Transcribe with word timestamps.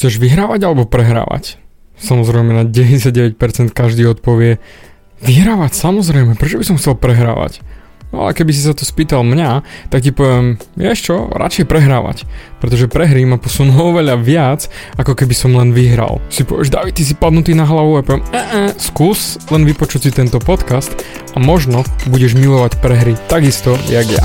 Chceš 0.00 0.16
vyhrávať 0.16 0.64
alebo 0.64 0.88
prehrávať? 0.88 1.60
Samozrejme 2.00 2.56
na 2.56 2.64
99% 2.64 3.36
každý 3.76 4.08
odpovie 4.08 4.56
Vyhrávať 5.20 5.76
samozrejme, 5.76 6.40
prečo 6.40 6.56
by 6.56 6.64
som 6.64 6.80
chcel 6.80 6.96
prehrávať? 6.96 7.60
No 8.08 8.24
ale 8.24 8.32
keby 8.32 8.50
si 8.56 8.64
sa 8.64 8.72
to 8.72 8.88
spýtal 8.88 9.20
mňa, 9.20 9.60
tak 9.92 10.02
ti 10.02 10.10
poviem, 10.10 10.56
vieš 10.72 11.12
čo, 11.12 11.28
radšej 11.28 11.68
prehrávať. 11.68 12.24
Pretože 12.64 12.88
prehry 12.88 13.28
ma 13.28 13.36
posunú 13.36 13.76
oveľa 13.92 14.16
viac, 14.16 14.72
ako 14.96 15.12
keby 15.12 15.36
som 15.36 15.52
len 15.52 15.76
vyhral. 15.76 16.24
Si 16.32 16.48
povieš, 16.48 16.72
David, 16.72 16.96
ty 16.96 17.04
si 17.04 17.12
padnutý 17.12 17.52
na 17.52 17.68
hlavu 17.68 18.00
a 18.00 18.02
poviem, 18.02 18.24
e, 18.32 18.40
e, 18.40 18.42
skús 18.80 19.36
len 19.52 19.68
vypočuť 19.68 20.08
si 20.08 20.10
tento 20.16 20.40
podcast 20.40 20.96
a 21.36 21.38
možno 21.38 21.84
budeš 22.08 22.40
milovať 22.40 22.80
prehry 22.80 23.20
takisto, 23.28 23.76
jak 23.92 24.08
ja. 24.08 24.24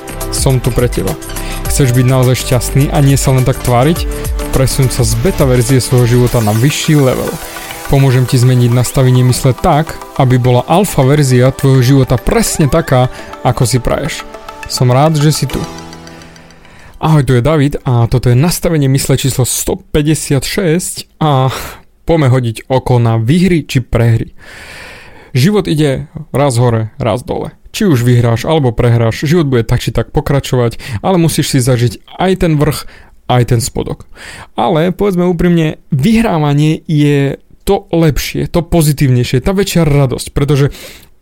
som 0.31 0.57
tu 0.57 0.73
pre 0.73 0.89
teba. 0.91 1.13
Chceš 1.69 1.95
byť 1.95 2.05
naozaj 2.07 2.35
šťastný 2.43 2.89
a 2.91 2.99
nie 2.99 3.15
sa 3.15 3.31
len 3.31 3.45
tak 3.45 3.59
tváriť? 3.63 4.03
Presun 4.51 4.91
sa 4.91 5.07
z 5.07 5.15
beta 5.23 5.47
verzie 5.47 5.79
svojho 5.79 6.19
života 6.19 6.43
na 6.43 6.51
vyšší 6.51 6.99
level. 6.99 7.31
Pomôžem 7.91 8.23
ti 8.23 8.39
zmeniť 8.39 8.71
nastavenie 8.71 9.23
mysle 9.27 9.51
tak, 9.51 9.99
aby 10.15 10.39
bola 10.39 10.63
alfa 10.63 11.03
verzia 11.03 11.51
tvojho 11.51 11.83
života 11.83 12.15
presne 12.15 12.71
taká, 12.71 13.11
ako 13.43 13.63
si 13.67 13.83
praješ. 13.83 14.23
Som 14.71 14.95
rád, 14.95 15.19
že 15.19 15.35
si 15.35 15.43
tu. 15.43 15.59
Ahoj, 17.01 17.27
tu 17.27 17.35
je 17.35 17.43
David 17.43 17.81
a 17.83 18.07
toto 18.07 18.31
je 18.31 18.37
nastavenie 18.39 18.87
mysle 18.87 19.19
číslo 19.19 19.43
156 19.43 21.11
a 21.19 21.51
poďme 22.07 22.31
hodiť 22.31 22.71
oko 22.71 23.01
na 23.01 23.19
výhry 23.19 23.67
či 23.67 23.83
prehry. 23.83 24.37
Život 25.35 25.67
ide 25.67 26.11
raz 26.31 26.59
hore, 26.59 26.91
raz 26.99 27.23
dole. 27.23 27.60
Či 27.71 27.87
už 27.87 28.03
vyhráš 28.03 28.43
alebo 28.43 28.75
prehráš, 28.75 29.23
život 29.23 29.47
bude 29.47 29.63
tak 29.63 29.79
či 29.79 29.95
tak 29.95 30.11
pokračovať, 30.11 31.01
ale 31.03 31.15
musíš 31.19 31.55
si 31.55 31.59
zažiť 31.63 32.03
aj 32.19 32.31
ten 32.43 32.59
vrch, 32.59 32.87
aj 33.31 33.43
ten 33.47 33.59
spodok. 33.63 34.07
Ale 34.59 34.91
povedzme 34.91 35.23
úprimne, 35.27 35.79
vyhrávanie 35.91 36.83
je 36.83 37.39
to 37.63 37.87
lepšie, 37.93 38.49
to 38.51 38.65
pozitívnejšie, 38.65 39.39
tá 39.39 39.55
väčšia 39.55 39.87
radosť, 39.87 40.27
pretože 40.35 40.75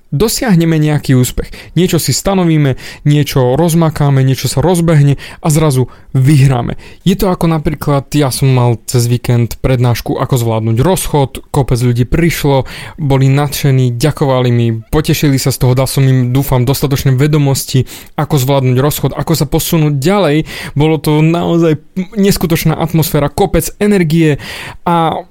dosiahneme 0.10 0.82
nejaký 0.82 1.14
úspech. 1.14 1.54
Niečo 1.78 2.02
si 2.02 2.14
stanovíme, 2.14 2.76
niečo 3.06 3.54
rozmakáme, 3.54 4.26
niečo 4.26 4.50
sa 4.50 4.60
rozbehne 4.62 5.22
a 5.42 5.48
zrazu 5.54 5.88
vyhráme. 6.18 6.82
Je 7.06 7.14
to 7.14 7.30
ako 7.30 7.46
napríklad, 7.46 8.10
ja 8.18 8.34
som 8.34 8.50
mal 8.50 8.82
cez 8.90 9.06
víkend 9.06 9.62
prednášku, 9.62 10.18
ako 10.18 10.36
zvládnuť 10.36 10.78
rozchod, 10.82 11.32
kopec 11.54 11.78
ľudí 11.78 12.10
prišlo, 12.10 12.66
boli 12.98 13.30
nadšení, 13.30 13.94
ďakovali 13.94 14.50
mi, 14.50 14.68
potešili 14.90 15.38
sa 15.38 15.54
z 15.54 15.62
toho, 15.62 15.78
dal 15.78 15.86
som 15.86 16.02
im, 16.06 16.34
dúfam, 16.34 16.66
dostatočné 16.66 17.14
vedomosti, 17.14 17.86
ako 18.18 18.36
zvládnuť 18.42 18.78
rozchod, 18.82 19.12
ako 19.14 19.34
sa 19.38 19.46
posunúť 19.46 20.02
ďalej. 20.02 20.50
Bolo 20.74 20.98
to 20.98 21.22
naozaj 21.22 21.78
neskutočná 22.18 22.74
atmosféra, 22.74 23.30
kopec 23.30 23.70
energie 23.78 24.42
a 24.86 25.26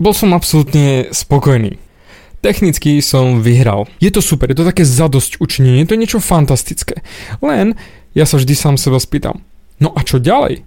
bol 0.00 0.14
som 0.16 0.34
absolútne 0.34 1.12
spokojný. 1.14 1.91
Technicky 2.42 2.98
som 2.98 3.38
vyhral. 3.38 3.86
Je 4.02 4.10
to 4.10 4.18
super, 4.18 4.50
je 4.50 4.58
to 4.58 4.66
také 4.66 4.82
zadosť 4.82 5.38
učinenie, 5.38 5.86
to 5.86 5.94
je 5.94 6.02
niečo 6.02 6.18
fantastické. 6.18 7.06
Len 7.38 7.78
ja 8.18 8.26
sa 8.26 8.36
vždy 8.36 8.52
sám 8.58 8.76
seba 8.76 8.98
spýtam, 8.98 9.46
no 9.78 9.94
a 9.94 10.02
čo 10.02 10.18
ďalej? 10.18 10.66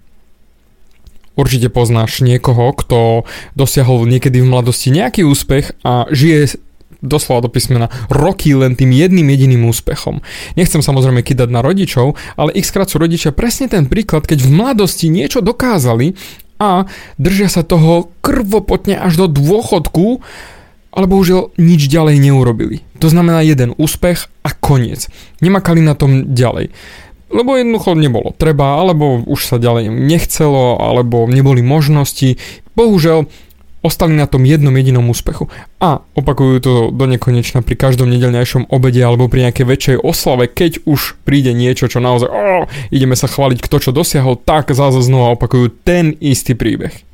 Určite 1.36 1.68
poznáš 1.68 2.24
niekoho, 2.24 2.72
kto 2.72 3.28
dosiahol 3.52 4.08
niekedy 4.08 4.40
v 4.40 4.48
mladosti 4.48 4.88
nejaký 4.88 5.20
úspech 5.28 5.76
a 5.84 6.08
žije 6.08 6.56
doslova 7.04 7.44
do 7.44 7.52
písmena 7.52 7.92
roky 8.08 8.56
len 8.56 8.72
tým 8.72 8.88
jedným 8.88 9.28
jediným 9.28 9.68
úspechom. 9.68 10.24
Nechcem 10.56 10.80
samozrejme 10.80 11.20
kydať 11.20 11.52
na 11.52 11.60
rodičov, 11.60 12.16
ale 12.40 12.56
ich 12.56 12.64
krát 12.72 12.88
sú 12.88 12.96
rodičia 12.96 13.36
presne 13.36 13.68
ten 13.68 13.84
príklad, 13.84 14.24
keď 14.24 14.48
v 14.48 14.50
mladosti 14.50 15.12
niečo 15.12 15.44
dokázali 15.44 16.16
a 16.56 16.88
držia 17.20 17.52
sa 17.52 17.60
toho 17.60 18.16
krvopotne 18.24 18.96
až 18.96 19.20
do 19.20 19.26
dôchodku, 19.28 20.24
ale 20.96 21.06
bohužiaľ 21.06 21.52
nič 21.60 21.92
ďalej 21.92 22.16
neurobili. 22.18 22.80
To 23.04 23.12
znamená 23.12 23.44
jeden 23.44 23.76
úspech 23.76 24.32
a 24.40 24.50
koniec. 24.56 25.12
Nemakali 25.44 25.84
na 25.84 25.92
tom 25.92 26.32
ďalej. 26.32 26.72
Lebo 27.28 27.58
jednoducho 27.58 27.92
nebolo 27.98 28.32
treba, 28.32 28.80
alebo 28.80 29.20
už 29.20 29.40
sa 29.44 29.56
ďalej 29.60 29.92
nechcelo, 29.92 30.80
alebo 30.80 31.28
neboli 31.28 31.60
možnosti. 31.60 32.40
Bohužiaľ, 32.78 33.28
ostali 33.86 34.18
na 34.18 34.26
tom 34.26 34.42
jednom 34.42 34.74
jedinom 34.74 35.06
úspechu. 35.06 35.46
A 35.78 36.02
opakujú 36.18 36.54
to 36.58 36.72
do 36.90 37.06
nekonečna 37.06 37.62
pri 37.62 37.78
každom 37.78 38.10
nedelnejšom 38.10 38.66
obede 38.74 38.98
alebo 38.98 39.30
pri 39.30 39.46
nejakej 39.48 39.66
väčšej 39.66 39.96
oslave, 40.02 40.50
keď 40.50 40.82
už 40.82 41.14
príde 41.22 41.54
niečo, 41.54 41.86
čo 41.86 42.02
naozaj 42.02 42.26
oh, 42.26 42.66
ideme 42.90 43.14
sa 43.14 43.30
chváliť, 43.30 43.62
kto 43.62 43.76
čo 43.78 43.90
dosiahol, 43.94 44.34
tak 44.42 44.74
zase 44.74 45.06
znova 45.06 45.38
opakujú 45.38 45.70
ten 45.86 46.18
istý 46.18 46.58
príbeh. 46.58 47.06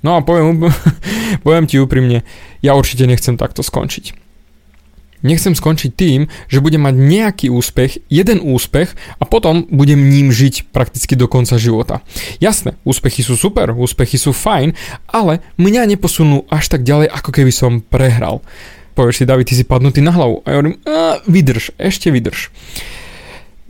No 0.00 0.16
a 0.16 0.24
poviem, 0.24 0.64
poviem 1.46 1.66
ti 1.68 1.76
úprimne, 1.80 2.24
ja 2.64 2.76
určite 2.76 3.04
nechcem 3.04 3.36
takto 3.36 3.60
skončiť. 3.60 4.30
Nechcem 5.20 5.52
skončiť 5.52 5.90
tým, 5.92 6.32
že 6.48 6.64
budem 6.64 6.80
mať 6.80 6.96
nejaký 6.96 7.46
úspech, 7.52 8.08
jeden 8.08 8.40
úspech 8.40 8.96
a 9.20 9.28
potom 9.28 9.68
budem 9.68 10.00
ním 10.00 10.32
žiť 10.32 10.72
prakticky 10.72 11.12
do 11.12 11.28
konca 11.28 11.60
života. 11.60 12.00
Jasné, 12.40 12.80
úspechy 12.88 13.20
sú 13.20 13.36
super, 13.36 13.76
úspechy 13.76 14.16
sú 14.16 14.32
fajn, 14.32 14.72
ale 15.12 15.44
mňa 15.60 15.92
neposunú 15.92 16.48
až 16.48 16.72
tak 16.72 16.88
ďalej, 16.88 17.12
ako 17.12 17.30
keby 17.36 17.52
som 17.52 17.84
prehral. 17.84 18.40
Povieš 18.96 19.22
si, 19.22 19.28
David, 19.28 19.52
ty 19.52 19.54
si 19.60 19.68
padnutý 19.68 20.00
na 20.00 20.16
hlavu. 20.16 20.40
A 20.44 20.46
ja 20.50 20.56
hovorím, 20.56 20.80
vydrž, 21.28 21.76
ešte 21.76 22.08
vydrž. 22.08 22.48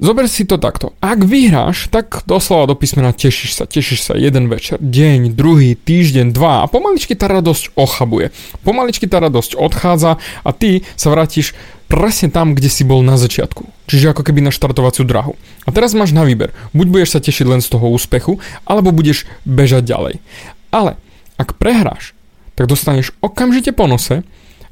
Zober 0.00 0.32
si 0.32 0.48
to 0.48 0.56
takto. 0.56 0.96
Ak 1.04 1.20
vyhráš, 1.28 1.92
tak 1.92 2.24
doslova 2.24 2.72
do 2.72 2.74
písmena 2.74 3.12
tešíš 3.12 3.52
sa, 3.52 3.68
tešíš 3.68 4.00
sa 4.00 4.16
jeden 4.16 4.48
večer, 4.48 4.80
deň, 4.80 5.36
druhý, 5.36 5.76
týždeň, 5.76 6.32
dva 6.32 6.64
a 6.64 6.70
pomaličky 6.72 7.12
tá 7.12 7.28
radosť 7.28 7.76
ochabuje. 7.76 8.32
Pomaličky 8.64 9.04
tá 9.04 9.20
radosť 9.20 9.60
odchádza 9.60 10.16
a 10.16 10.50
ty 10.56 10.88
sa 10.96 11.12
vrátiš 11.12 11.52
presne 11.92 12.32
tam, 12.32 12.56
kde 12.56 12.72
si 12.72 12.80
bol 12.80 13.04
na 13.04 13.20
začiatku. 13.20 13.68
Čiže 13.92 14.16
ako 14.16 14.24
keby 14.24 14.40
na 14.40 14.48
štartovaciu 14.48 15.04
drahu. 15.04 15.36
A 15.66 15.74
teraz 15.74 15.92
máš 15.92 16.16
na 16.16 16.24
výber. 16.24 16.56
Buď 16.72 16.86
budeš 16.88 17.12
sa 17.12 17.20
tešiť 17.20 17.44
len 17.44 17.60
z 17.60 17.68
toho 17.68 17.92
úspechu, 17.92 18.40
alebo 18.64 18.96
budeš 18.96 19.28
bežať 19.44 19.84
ďalej. 19.84 20.14
Ale 20.72 20.96
ak 21.36 21.60
prehráš, 21.60 22.16
tak 22.56 22.72
dostaneš 22.72 23.12
okamžite 23.20 23.76
po 23.76 23.84
nose 23.84 24.24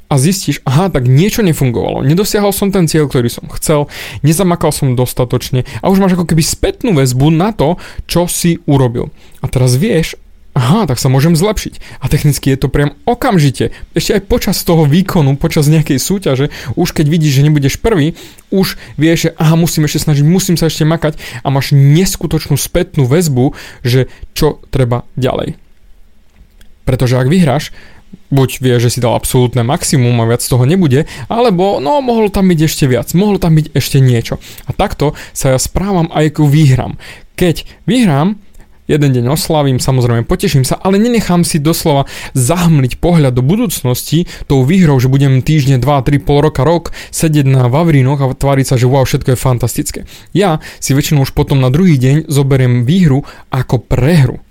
a 0.09 0.17
zistíš, 0.17 0.65
aha, 0.65 0.89
tak 0.89 1.05
niečo 1.05 1.45
nefungovalo, 1.45 2.01
nedosiahol 2.01 2.49
som 2.49 2.73
ten 2.73 2.89
cieľ, 2.89 3.05
ktorý 3.05 3.29
som 3.29 3.45
chcel, 3.53 3.85
nezamakal 4.25 4.73
som 4.73 4.97
dostatočne 4.97 5.69
a 5.79 5.85
už 5.87 6.01
máš 6.01 6.17
ako 6.17 6.25
keby 6.25 6.41
spätnú 6.41 6.97
väzbu 6.97 7.29
na 7.29 7.53
to, 7.53 7.77
čo 8.09 8.25
si 8.25 8.57
urobil. 8.65 9.13
A 9.39 9.45
teraz 9.45 9.77
vieš, 9.77 10.17
aha, 10.57 10.89
tak 10.89 10.97
sa 10.97 11.07
môžem 11.07 11.37
zlepšiť. 11.37 12.01
A 12.01 12.09
technicky 12.09 12.51
je 12.51 12.59
to 12.59 12.67
priam 12.67 12.97
okamžite. 13.05 13.71
Ešte 13.93 14.19
aj 14.19 14.27
počas 14.27 14.57
toho 14.65 14.83
výkonu, 14.83 15.37
počas 15.37 15.69
nejakej 15.69 16.01
súťaže, 16.01 16.49
už 16.73 16.89
keď 16.91 17.05
vidíš, 17.07 17.39
že 17.39 17.45
nebudeš 17.45 17.75
prvý, 17.79 18.17
už 18.49 18.75
vieš, 18.97 19.29
že 19.29 19.31
aha, 19.37 19.55
musím 19.55 19.85
ešte 19.85 20.09
snažiť, 20.09 20.25
musím 20.25 20.57
sa 20.57 20.67
ešte 20.67 20.83
makať 20.83 21.15
a 21.45 21.47
máš 21.53 21.71
neskutočnú 21.71 22.57
spätnú 22.57 23.05
väzbu, 23.05 23.53
že 23.85 24.09
čo 24.33 24.59
treba 24.73 25.05
ďalej. 25.15 25.55
Pretože 26.83 27.21
ak 27.21 27.29
vyhráš, 27.29 27.69
buď 28.29 28.49
vie, 28.61 28.75
že 28.77 28.93
si 28.93 28.99
dal 29.01 29.17
absolútne 29.17 29.65
maximum 29.65 30.13
a 30.21 30.29
viac 30.29 30.45
toho 30.45 30.63
nebude, 30.63 31.09
alebo 31.27 31.81
no 31.81 32.01
mohlo 32.01 32.29
tam 32.29 32.49
byť 32.49 32.59
ešte 32.61 32.85
viac, 32.85 33.09
mohlo 33.17 33.41
tam 33.41 33.57
byť 33.57 33.73
ešte 33.73 33.97
niečo. 33.97 34.37
A 34.69 34.71
takto 34.73 35.17
sa 35.33 35.53
ja 35.53 35.59
správam 35.59 36.09
aj 36.13 36.37
ku 36.37 36.45
výhram. 36.45 37.01
Keď 37.33 37.65
vyhrám, 37.89 38.37
jeden 38.89 39.13
deň 39.13 39.25
oslavím, 39.29 39.77
samozrejme 39.77 40.25
poteším 40.25 40.65
sa, 40.65 40.81
ale 40.81 40.97
nenechám 40.97 41.45
si 41.45 41.61
doslova 41.61 42.09
zahmliť 42.33 42.97
pohľad 42.97 43.37
do 43.37 43.45
budúcnosti 43.45 44.25
tou 44.49 44.65
výhrou, 44.65 44.97
že 44.97 45.13
budem 45.13 45.45
týždne, 45.45 45.77
2, 45.77 45.85
3, 45.85 46.25
pol 46.25 46.41
roka, 46.41 46.65
rok 46.65 46.89
sedieť 47.13 47.45
na 47.45 47.69
Vavrínoch 47.69 48.17
a 48.17 48.33
tváriť 48.33 48.65
sa, 48.65 48.75
že 48.81 48.89
wow, 48.89 49.05
všetko 49.05 49.37
je 49.37 49.37
fantastické. 49.37 49.99
Ja 50.33 50.57
si 50.81 50.97
väčšinou 50.97 51.29
už 51.29 51.37
potom 51.37 51.61
na 51.61 51.69
druhý 51.69 52.01
deň 52.01 52.25
zoberiem 52.27 52.83
výhru 52.89 53.21
ako 53.53 53.77
prehru. 53.77 54.41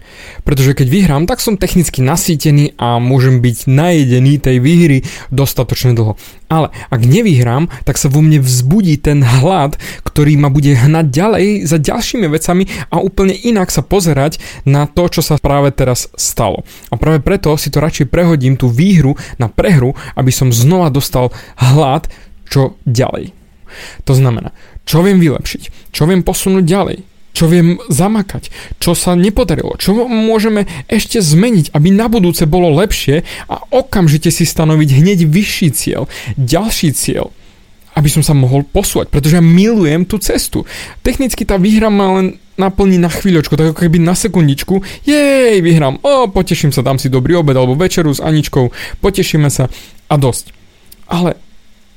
Pretože 0.43 0.73
keď 0.75 0.87
vyhrám, 0.89 1.25
tak 1.27 1.43
som 1.43 1.61
technicky 1.61 2.01
nasýtený 2.01 2.79
a 2.79 2.97
môžem 3.03 3.43
byť 3.43 3.69
najedený 3.69 4.41
tej 4.41 4.57
výhry 4.63 4.99
dostatočne 5.29 5.93
dlho. 5.95 6.17
Ale 6.49 6.73
ak 6.89 7.01
nevyhrám, 7.05 7.69
tak 7.85 8.01
sa 8.01 8.09
vo 8.09 8.25
mne 8.25 8.41
vzbudí 8.41 8.97
ten 8.97 9.21
hlad, 9.21 9.77
ktorý 10.03 10.41
ma 10.41 10.49
bude 10.49 10.73
hnať 10.73 11.07
ďalej 11.13 11.47
za 11.69 11.77
ďalšími 11.77 12.27
vecami 12.29 12.65
a 12.89 13.05
úplne 13.05 13.37
inak 13.37 13.69
sa 13.69 13.85
pozerať 13.85 14.41
na 14.65 14.89
to, 14.89 15.13
čo 15.13 15.21
sa 15.21 15.37
práve 15.37 15.71
teraz 15.77 16.09
stalo. 16.17 16.65
A 16.89 16.97
práve 16.97 17.21
preto 17.21 17.53
si 17.61 17.69
to 17.69 17.85
radšej 17.85 18.09
prehodím 18.09 18.57
tú 18.57 18.73
výhru 18.73 19.13
na 19.37 19.53
prehru, 19.53 19.93
aby 20.17 20.33
som 20.33 20.49
znova 20.49 20.89
dostal 20.89 21.29
hlad, 21.61 22.09
čo 22.49 22.81
ďalej. 22.89 23.37
To 24.09 24.17
znamená, 24.17 24.57
čo 24.89 25.05
viem 25.05 25.21
vylepšiť, 25.21 25.93
čo 25.93 26.09
viem 26.09 26.25
posunúť 26.25 26.65
ďalej, 26.65 26.99
čo 27.39 27.47
viem 27.47 27.79
zamakať, 27.87 28.51
čo 28.83 28.99
sa 28.99 29.15
nepodarilo, 29.15 29.79
čo 29.79 29.95
môžeme 30.11 30.67
ešte 30.91 31.23
zmeniť, 31.23 31.71
aby 31.71 31.95
na 31.95 32.11
budúce 32.11 32.51
bolo 32.51 32.75
lepšie 32.75 33.23
a 33.47 33.63
okamžite 33.71 34.35
si 34.35 34.43
stanoviť 34.43 34.91
hneď 34.99 35.19
vyšší 35.23 35.69
cieľ, 35.71 36.11
ďalší 36.35 36.91
cieľ, 36.99 37.31
aby 37.95 38.11
som 38.11 38.27
sa 38.27 38.35
mohol 38.35 38.67
posúvať, 38.67 39.15
pretože 39.15 39.39
ja 39.39 39.45
milujem 39.45 40.03
tú 40.03 40.19
cestu. 40.19 40.67
Technicky 41.07 41.47
tá 41.47 41.63
výhra 41.63 41.95
ma 41.95 42.19
len 42.19 42.27
naplní 42.59 42.99
na 42.99 43.07
chvíľočku, 43.07 43.55
tak 43.55 43.71
ako 43.71 43.87
keby 43.87 44.03
na 44.03 44.19
sekundičku, 44.19 44.83
jej, 45.07 45.63
vyhrám, 45.63 46.03
o, 46.03 46.27
poteším 46.27 46.75
sa, 46.75 46.83
dám 46.83 46.99
si 46.99 47.07
dobrý 47.07 47.39
obed 47.39 47.55
alebo 47.55 47.79
večeru 47.79 48.11
s 48.11 48.19
Aničkou, 48.19 48.75
potešíme 48.99 49.47
sa. 49.47 49.71
A 50.11 50.19
dosť. 50.19 50.51
Ale 51.07 51.39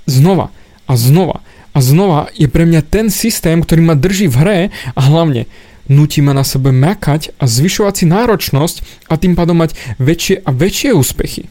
znova 0.05 0.53
a 0.85 0.93
znova 0.93 1.41
a 1.71 1.79
znova 1.79 2.27
je 2.35 2.51
pre 2.51 2.67
mňa 2.67 2.81
ten 2.83 3.07
systém, 3.07 3.63
ktorý 3.63 3.81
ma 3.81 3.95
drží 3.95 4.27
v 4.27 4.39
hre 4.39 4.59
a 4.95 4.99
hlavne 4.99 5.47
nutí 5.87 6.19
ma 6.19 6.35
na 6.35 6.43
sebe 6.43 6.71
makať 6.71 7.35
a 7.39 7.47
zvyšovať 7.47 7.93
si 7.95 8.05
náročnosť 8.07 8.75
a 9.07 9.15
tým 9.15 9.35
pádom 9.35 9.59
mať 9.59 9.75
väčšie 9.99 10.43
a 10.43 10.49
väčšie 10.51 10.91
úspechy. 10.95 11.47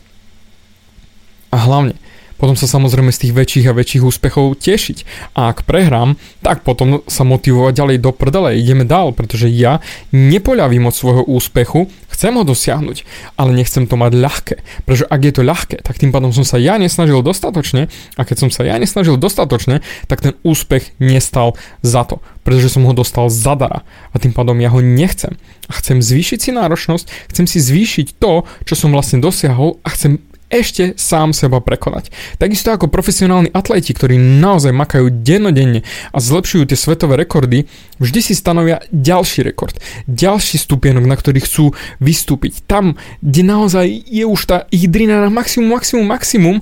A 1.51 1.57
hlavne, 1.61 1.99
potom 2.41 2.57
sa 2.57 2.65
samozrejme 2.65 3.13
z 3.13 3.29
tých 3.29 3.37
väčších 3.37 3.67
a 3.69 3.77
väčších 3.77 4.03
úspechov 4.09 4.57
tešiť. 4.57 4.99
A 5.37 5.53
ak 5.53 5.69
prehrám, 5.69 6.17
tak 6.41 6.65
potom 6.65 7.05
sa 7.05 7.29
motivovať 7.29 7.77
ďalej 7.77 7.97
do 8.01 8.11
prdele, 8.17 8.57
ideme 8.57 8.89
dál, 8.89 9.13
pretože 9.13 9.53
ja 9.53 9.85
nepoľavím 10.17 10.89
od 10.89 10.97
svojho 10.97 11.23
úspechu, 11.29 11.93
chcem 12.09 12.33
ho 12.33 12.43
dosiahnuť, 12.43 13.05
ale 13.37 13.53
nechcem 13.53 13.85
to 13.85 14.01
mať 14.01 14.13
ľahké. 14.17 14.57
Pretože 14.89 15.05
ak 15.05 15.21
je 15.21 15.33
to 15.37 15.43
ľahké, 15.45 15.77
tak 15.85 16.01
tým 16.01 16.17
pádom 16.17 16.33
som 16.33 16.49
sa 16.49 16.57
ja 16.57 16.81
nesnažil 16.81 17.21
dostatočne 17.21 17.93
a 18.17 18.21
keď 18.25 18.49
som 18.49 18.51
sa 18.51 18.65
ja 18.65 18.81
nesnažil 18.81 19.21
dostatočne, 19.21 19.85
tak 20.09 20.25
ten 20.25 20.33
úspech 20.41 20.97
nestal 20.97 21.61
za 21.85 22.09
to, 22.09 22.25
pretože 22.41 22.73
som 22.73 22.89
ho 22.89 22.97
dostal 22.97 23.29
zadara 23.29 23.85
a 24.11 24.17
tým 24.17 24.33
pádom 24.33 24.57
ja 24.59 24.73
ho 24.73 24.81
nechcem. 24.81 25.37
A 25.69 25.77
chcem 25.77 26.01
zvýšiť 26.01 26.39
si 26.41 26.51
náročnosť, 26.57 27.05
chcem 27.31 27.45
si 27.45 27.61
zvýšiť 27.61 28.17
to, 28.17 28.49
čo 28.65 28.75
som 28.75 28.97
vlastne 28.97 29.21
dosiahol 29.21 29.77
a 29.85 29.93
chcem 29.93 30.19
ešte 30.51 30.99
sám 30.99 31.31
seba 31.31 31.63
prekonať. 31.63 32.11
Takisto 32.37 32.75
ako 32.75 32.91
profesionálni 32.91 33.55
atleti, 33.55 33.95
ktorí 33.95 34.19
naozaj 34.19 34.75
makajú 34.75 35.09
dennodenne 35.23 35.87
a 36.11 36.19
zlepšujú 36.19 36.67
tie 36.67 36.77
svetové 36.77 37.17
rekordy, 37.23 37.71
vždy 38.03 38.21
si 38.21 38.35
stanovia 38.35 38.83
ďalší 38.91 39.47
rekord, 39.47 39.79
ďalší 40.11 40.59
stupienok, 40.59 41.07
na 41.07 41.15
ktorý 41.15 41.39
chcú 41.41 41.65
vystúpiť. 42.03 42.67
Tam, 42.67 42.99
kde 43.23 43.43
naozaj 43.47 43.87
je 44.11 44.27
už 44.27 44.41
tá 44.51 44.67
ich 44.75 44.91
drina 44.91 45.23
na 45.23 45.31
maximum, 45.31 45.71
maximum, 45.71 46.05
maximum 46.05 46.57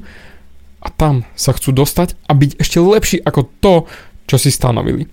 a 0.85 0.89
tam 0.93 1.27
sa 1.35 1.57
chcú 1.57 1.75
dostať 1.75 2.15
a 2.29 2.37
byť 2.37 2.51
ešte 2.61 2.79
lepší 2.79 3.19
ako 3.25 3.51
to, 3.59 3.75
čo 4.29 4.37
si 4.37 4.53
stanovili. 4.53 5.09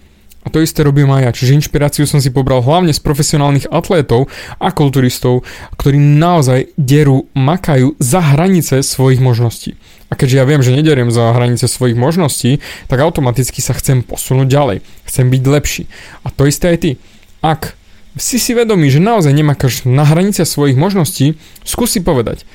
A 0.46 0.54
to 0.54 0.62
isté 0.62 0.86
robím 0.86 1.10
aj 1.10 1.22
ja, 1.26 1.32
čiže 1.34 1.58
inšpiráciu 1.58 2.06
som 2.06 2.22
si 2.22 2.30
pobral 2.30 2.62
hlavne 2.62 2.94
z 2.94 3.02
profesionálnych 3.02 3.66
atlétov 3.74 4.30
a 4.62 4.70
kulturistov, 4.70 5.42
ktorí 5.82 5.98
naozaj 5.98 6.70
derú, 6.78 7.26
makajú 7.34 7.98
za 7.98 8.22
hranice 8.22 8.86
svojich 8.86 9.18
možností. 9.18 9.74
A 10.08 10.14
keďže 10.14 10.38
ja 10.38 10.46
viem, 10.46 10.62
že 10.62 10.78
nederiem 10.78 11.10
za 11.10 11.34
hranice 11.34 11.66
svojich 11.66 11.98
možností, 11.98 12.62
tak 12.86 13.02
automaticky 13.02 13.58
sa 13.58 13.74
chcem 13.74 14.06
posunúť 14.06 14.46
ďalej. 14.46 14.78
Chcem 15.10 15.34
byť 15.34 15.44
lepší. 15.50 15.84
A 16.22 16.30
to 16.30 16.46
isté 16.46 16.72
aj 16.72 16.78
ty. 16.78 16.92
Ak 17.42 17.74
si 18.16 18.38
si 18.38 18.54
vedomý, 18.54 18.94
že 18.94 19.02
naozaj 19.02 19.34
nemakáš 19.34 19.84
na 19.84 20.06
hranice 20.06 20.46
svojich 20.46 20.78
možností, 20.78 21.36
skúsi 21.66 22.00
povedať, 22.06 22.46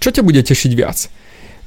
čo 0.00 0.10
ťa 0.10 0.24
bude 0.24 0.40
tešiť 0.42 0.72
viac. 0.72 1.12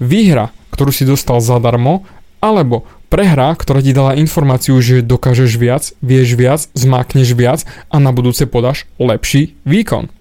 Výhra, 0.01 0.51
ktorú 0.73 0.89
si 0.89 1.07
dostal 1.07 1.39
zadarmo, 1.39 2.03
alebo 2.43 2.85
prehra, 3.07 3.55
ktorá 3.55 3.79
ti 3.79 3.95
dala 3.95 4.19
informáciu, 4.19 4.75
že 4.83 5.03
dokážeš 5.03 5.51
viac, 5.55 5.83
vieš 6.03 6.35
viac, 6.35 6.61
zmákneš 6.75 7.33
viac 7.33 7.59
a 7.87 7.97
na 7.97 8.11
budúce 8.11 8.43
podáš 8.45 8.85
lepší 8.99 9.55
výkon. 9.63 10.11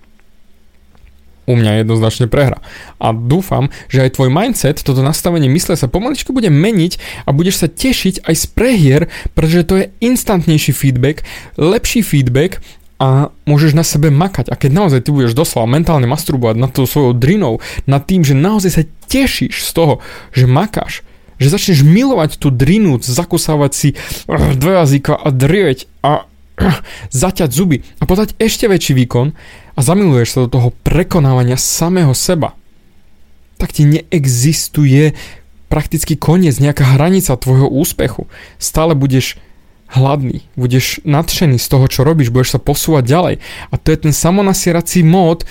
U 1.47 1.55
mňa 1.55 1.87
jednoznačne 1.87 2.27
prehra. 2.27 2.59
A 2.99 3.15
dúfam, 3.15 3.71
že 3.87 4.03
aj 4.03 4.19
tvoj 4.19 4.35
mindset, 4.35 4.83
toto 4.83 4.99
nastavenie 4.99 5.47
mysle 5.55 5.79
sa 5.79 5.87
pomaličky 5.87 6.35
bude 6.35 6.51
meniť 6.51 7.23
a 7.23 7.31
budeš 7.31 7.63
sa 7.63 7.69
tešiť 7.71 8.27
aj 8.27 8.35
z 8.35 8.45
prehier, 8.51 9.03
pretože 9.39 9.63
to 9.63 9.75
je 9.79 9.91
instantnejší 10.03 10.75
feedback, 10.75 11.23
lepší 11.55 12.03
feedback 12.03 12.59
a 12.99 13.31
môžeš 13.47 13.79
na 13.79 13.87
sebe 13.87 14.11
makať. 14.11 14.51
A 14.51 14.59
keď 14.59 14.71
naozaj 14.75 15.07
ty 15.07 15.15
budeš 15.15 15.39
doslova 15.39 15.71
mentálne 15.71 16.11
masturbovať 16.11 16.57
nad 16.59 16.75
tou 16.75 16.83
svojou 16.83 17.15
drinou, 17.15 17.63
nad 17.87 18.03
tým, 18.03 18.27
že 18.27 18.35
naozaj 18.35 18.71
sa 18.75 18.83
tešíš 19.07 19.63
z 19.63 19.71
toho, 19.71 19.95
že 20.35 20.51
makáš, 20.51 21.06
že 21.37 21.53
začneš 21.53 21.85
milovať 21.85 22.41
tú 22.41 22.49
drinu, 22.49 23.01
zakusávať 23.01 23.73
si 23.73 23.89
eh, 23.93 24.55
dve 24.57 24.83
jazyka 24.85 25.15
a 25.17 25.29
drieť 25.33 25.79
a 26.01 26.13
eh, 26.61 26.79
zaťať 27.13 27.51
zuby 27.53 27.85
a 28.01 28.09
podať 28.09 28.37
ešte 28.41 28.67
väčší 28.67 28.97
výkon 28.97 29.37
a 29.77 29.81
zamiluješ 29.85 30.29
sa 30.33 30.39
do 30.45 30.53
toho 30.53 30.69
prekonávania 30.85 31.61
samého 31.61 32.17
seba, 32.17 32.57
tak 33.61 33.77
ti 33.77 33.85
neexistuje 33.85 35.13
prakticky 35.67 36.15
koniec, 36.15 36.57
nejaká 36.63 36.97
hranica 36.97 37.35
tvojho 37.37 37.67
úspechu. 37.67 38.31
Stále 38.57 38.95
budeš 38.95 39.37
hladný, 39.91 40.47
budeš 40.59 41.03
nadšený 41.07 41.59
z 41.59 41.67
toho, 41.67 41.87
čo 41.87 42.03
robíš, 42.03 42.35
budeš 42.35 42.59
sa 42.59 42.61
posúvať 42.63 43.05
ďalej. 43.07 43.35
A 43.71 43.75
to 43.79 43.95
je 43.95 43.99
ten 44.09 44.13
samonasierací 44.15 45.03
mód 45.07 45.47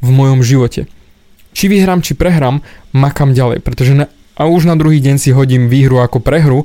v 0.00 0.08
mojom 0.12 0.44
živote. 0.44 0.90
Či 1.56 1.72
vyhrám, 1.72 2.04
či 2.04 2.12
prehrám, 2.14 2.60
makam 2.92 3.32
ďalej, 3.32 3.64
pretože 3.64 3.96
na 3.96 4.06
a 4.38 4.46
už 4.46 4.70
na 4.70 4.78
druhý 4.78 5.02
deň 5.02 5.18
si 5.18 5.34
hodím 5.34 5.66
výhru 5.66 5.98
ako 5.98 6.22
prehru 6.22 6.64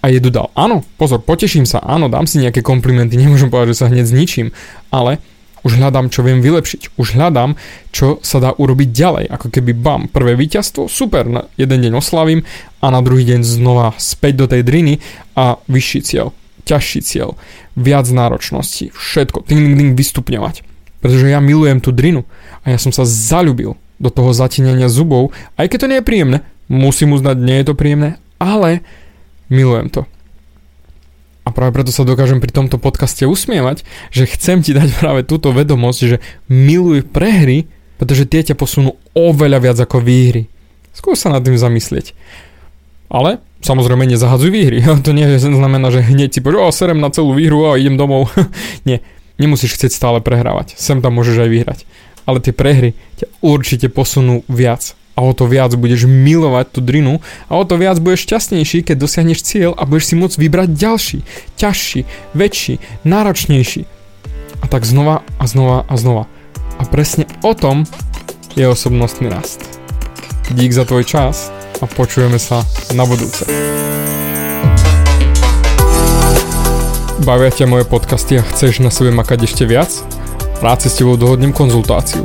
a 0.00 0.08
jedu 0.08 0.32
dal. 0.32 0.48
Áno, 0.56 0.80
pozor, 0.96 1.20
poteším 1.20 1.68
sa, 1.68 1.84
áno, 1.84 2.08
dám 2.08 2.24
si 2.24 2.40
nejaké 2.40 2.64
komplimenty, 2.64 3.14
nemôžem 3.20 3.52
povedať, 3.52 3.76
že 3.76 3.80
sa 3.84 3.92
hneď 3.92 4.08
zničím, 4.08 4.56
ale 4.88 5.20
už 5.60 5.76
hľadám, 5.76 6.08
čo 6.08 6.24
viem 6.24 6.40
vylepšiť. 6.40 6.96
Už 6.96 7.20
hľadám, 7.20 7.52
čo 7.92 8.16
sa 8.24 8.40
dá 8.40 8.56
urobiť 8.56 8.88
ďalej. 8.88 9.24
Ako 9.28 9.52
keby 9.52 9.76
bam, 9.76 10.08
prvé 10.08 10.32
víťazstvo, 10.32 10.88
super, 10.88 11.28
na 11.28 11.52
jeden 11.60 11.84
deň 11.84 12.00
oslavím 12.00 12.48
a 12.80 12.88
na 12.88 13.04
druhý 13.04 13.28
deň 13.28 13.44
znova 13.44 13.92
späť 14.00 14.40
do 14.40 14.46
tej 14.48 14.64
driny 14.64 15.04
a 15.36 15.60
vyšší 15.68 16.00
cieľ, 16.00 16.32
ťažší 16.64 17.04
cieľ, 17.04 17.36
viac 17.76 18.08
náročnosti, 18.08 18.88
všetko, 18.96 19.44
ding, 19.44 19.60
ding, 19.60 19.76
ding, 19.76 19.92
vystupňovať. 20.00 20.64
Pretože 21.04 21.28
ja 21.28 21.44
milujem 21.44 21.84
tú 21.84 21.92
drinu 21.92 22.24
a 22.64 22.72
ja 22.72 22.80
som 22.80 22.92
sa 22.92 23.04
zalúbil 23.04 23.76
do 24.00 24.08
toho 24.08 24.32
zatíňania 24.32 24.88
zubov, 24.88 25.36
aj 25.60 25.68
keď 25.68 25.78
to 25.84 25.90
nie 25.92 25.98
je 26.00 26.08
príjemné, 26.08 26.38
Musím 26.70 27.18
uznať, 27.18 27.36
nie 27.42 27.58
je 27.58 27.66
to 27.66 27.74
príjemné, 27.74 28.22
ale 28.38 28.86
milujem 29.50 29.90
to. 29.90 30.02
A 31.42 31.50
práve 31.50 31.74
preto 31.74 31.90
sa 31.90 32.06
dokážem 32.06 32.38
pri 32.38 32.54
tomto 32.54 32.78
podcaste 32.78 33.26
usmievať, 33.26 33.82
že 34.14 34.30
chcem 34.30 34.62
ti 34.62 34.70
dať 34.70 34.94
práve 35.02 35.26
túto 35.26 35.50
vedomosť, 35.50 36.00
že 36.06 36.16
miluj 36.46 37.10
prehry, 37.10 37.66
pretože 37.98 38.30
tie 38.30 38.46
ťa 38.46 38.54
posunú 38.54 38.94
oveľa 39.18 39.58
viac 39.58 39.78
ako 39.82 39.98
výhry. 39.98 40.46
Skús 40.94 41.18
sa 41.18 41.34
nad 41.34 41.42
tým 41.42 41.58
zamyslieť. 41.58 42.14
Ale 43.10 43.42
samozrejme 43.66 44.06
nezahadzuj 44.06 44.54
výhry. 44.54 44.78
To 45.06 45.10
nie 45.10 45.26
znamená, 45.26 45.90
že 45.90 46.06
hneď 46.06 46.38
si 46.38 46.40
povieš, 46.44 46.60
o, 46.60 46.70
serem 46.70 47.02
na 47.02 47.10
celú 47.10 47.34
výhru 47.34 47.66
a 47.66 47.80
idem 47.82 47.98
domov. 47.98 48.30
nie, 48.88 49.02
nemusíš 49.42 49.74
chcieť 49.74 49.90
stále 49.90 50.18
prehrávať. 50.22 50.78
Sem 50.78 51.02
tam 51.02 51.18
môžeš 51.18 51.42
aj 51.42 51.50
vyhrať. 51.50 51.78
Ale 52.30 52.38
tie 52.38 52.54
prehry 52.54 52.94
ťa 53.18 53.26
určite 53.42 53.90
posunú 53.90 54.46
viac 54.46 54.94
a 55.20 55.28
o 55.28 55.36
to 55.36 55.44
viac 55.44 55.76
budeš 55.76 56.08
milovať 56.08 56.72
tú 56.72 56.80
drinu 56.80 57.20
a 57.52 57.60
o 57.60 57.64
to 57.68 57.76
viac 57.76 58.00
budeš 58.00 58.24
šťastnejší, 58.24 58.88
keď 58.88 59.04
dosiahneš 59.04 59.44
cieľ 59.44 59.76
a 59.76 59.84
budeš 59.84 60.08
si 60.08 60.14
môcť 60.16 60.40
vybrať 60.40 60.68
ďalší, 60.72 61.18
ťažší, 61.60 62.08
väčší, 62.32 62.80
náročnejší. 63.04 63.84
A 64.60 64.66
tak 64.72 64.88
znova 64.88 65.20
a 65.36 65.44
znova 65.44 65.84
a 65.84 65.94
znova. 66.00 66.24
A 66.80 66.88
presne 66.88 67.28
o 67.44 67.52
tom 67.52 67.84
je 68.56 68.64
osobnostný 68.64 69.28
rast. 69.28 69.60
Dík 70.56 70.72
za 70.72 70.88
tvoj 70.88 71.04
čas 71.04 71.52
a 71.76 71.84
počujeme 71.84 72.40
sa 72.40 72.64
na 72.96 73.04
budúce. 73.04 73.44
Bavia 77.20 77.52
ťa 77.52 77.68
moje 77.68 77.84
podcasty 77.84 78.40
a 78.40 78.42
chceš 78.56 78.80
na 78.80 78.88
sebe 78.88 79.12
makať 79.12 79.44
ešte 79.44 79.68
viac? 79.68 79.92
Rád 80.64 80.80
si 80.80 80.88
s 80.88 80.96
tebou 80.96 81.20
dohodnem 81.20 81.52
konzultáciu 81.52 82.24